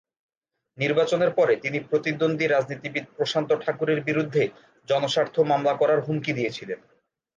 [0.77, 4.43] নির্বাচনের পরে, তিনি প্রতিদ্বন্দ্বী রাজনীতিবিদ প্রশান্ত ঠাকুরের বিরুদ্ধে
[4.87, 6.79] জনস্বার্থ মামলা করার হুমকি দিয়েছিলেন।